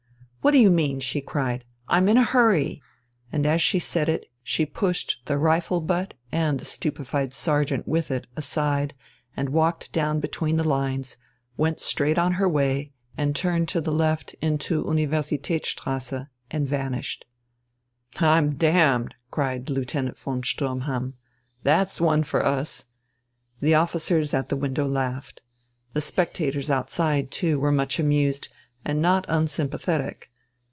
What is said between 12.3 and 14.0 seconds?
her way, turned to the